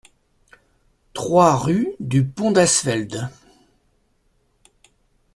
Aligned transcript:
trois 1.13 1.55
rue 1.55 1.89
du 1.99 2.25
Pont 2.25 2.49
d'Asfeld 2.49 3.29